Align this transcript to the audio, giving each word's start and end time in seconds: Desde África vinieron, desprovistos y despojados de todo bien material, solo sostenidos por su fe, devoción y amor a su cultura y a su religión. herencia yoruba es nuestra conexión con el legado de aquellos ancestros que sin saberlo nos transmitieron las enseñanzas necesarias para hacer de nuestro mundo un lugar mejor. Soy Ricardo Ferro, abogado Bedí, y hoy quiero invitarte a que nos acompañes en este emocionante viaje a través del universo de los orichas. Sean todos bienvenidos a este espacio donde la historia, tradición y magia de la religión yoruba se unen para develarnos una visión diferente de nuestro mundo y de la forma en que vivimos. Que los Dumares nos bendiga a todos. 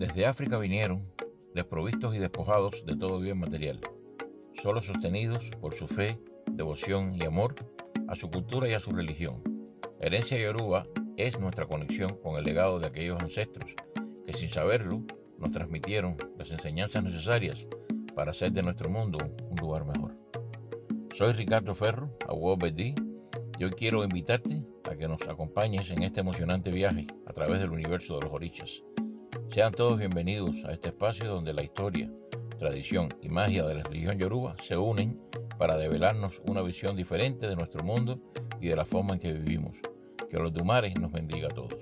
Desde 0.00 0.24
África 0.24 0.56
vinieron, 0.56 1.12
desprovistos 1.54 2.16
y 2.16 2.18
despojados 2.18 2.86
de 2.86 2.96
todo 2.96 3.20
bien 3.20 3.36
material, 3.36 3.80
solo 4.62 4.80
sostenidos 4.80 5.44
por 5.60 5.74
su 5.74 5.86
fe, 5.86 6.18
devoción 6.50 7.16
y 7.20 7.24
amor 7.26 7.54
a 8.08 8.16
su 8.16 8.30
cultura 8.30 8.66
y 8.66 8.72
a 8.72 8.80
su 8.80 8.92
religión. 8.92 9.42
herencia 10.00 10.38
yoruba 10.38 10.86
es 11.18 11.38
nuestra 11.38 11.66
conexión 11.66 12.08
con 12.22 12.38
el 12.38 12.44
legado 12.44 12.80
de 12.80 12.88
aquellos 12.88 13.22
ancestros 13.22 13.74
que 14.24 14.32
sin 14.32 14.48
saberlo 14.48 15.02
nos 15.36 15.50
transmitieron 15.50 16.16
las 16.38 16.50
enseñanzas 16.50 17.04
necesarias 17.04 17.66
para 18.14 18.30
hacer 18.30 18.52
de 18.52 18.62
nuestro 18.62 18.88
mundo 18.88 19.18
un 19.50 19.56
lugar 19.58 19.84
mejor. 19.84 20.14
Soy 21.14 21.34
Ricardo 21.34 21.74
Ferro, 21.74 22.08
abogado 22.26 22.56
Bedí, 22.56 22.94
y 23.58 23.64
hoy 23.64 23.70
quiero 23.72 24.02
invitarte 24.02 24.64
a 24.90 24.96
que 24.96 25.06
nos 25.06 25.20
acompañes 25.28 25.90
en 25.90 26.04
este 26.04 26.20
emocionante 26.20 26.70
viaje 26.70 27.06
a 27.26 27.34
través 27.34 27.60
del 27.60 27.72
universo 27.72 28.14
de 28.14 28.22
los 28.22 28.32
orichas. 28.32 28.82
Sean 29.52 29.72
todos 29.72 29.98
bienvenidos 29.98 30.50
a 30.68 30.72
este 30.72 30.90
espacio 30.90 31.28
donde 31.28 31.52
la 31.52 31.64
historia, 31.64 32.08
tradición 32.60 33.08
y 33.20 33.28
magia 33.28 33.64
de 33.64 33.74
la 33.74 33.82
religión 33.82 34.16
yoruba 34.16 34.54
se 34.64 34.76
unen 34.76 35.16
para 35.58 35.76
develarnos 35.76 36.40
una 36.48 36.62
visión 36.62 36.94
diferente 36.94 37.48
de 37.48 37.56
nuestro 37.56 37.82
mundo 37.82 38.14
y 38.60 38.68
de 38.68 38.76
la 38.76 38.84
forma 38.84 39.14
en 39.14 39.20
que 39.20 39.32
vivimos. 39.32 39.72
Que 40.30 40.38
los 40.38 40.52
Dumares 40.52 40.94
nos 41.00 41.10
bendiga 41.10 41.48
a 41.48 41.50
todos. 41.50 41.79